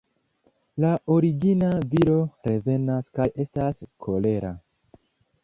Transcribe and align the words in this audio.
La 0.85 0.93
origina 1.15 1.69
viro 1.91 2.15
revenas 2.49 3.07
kaj 3.19 3.29
estas 3.45 3.87
kolera. 4.09 4.55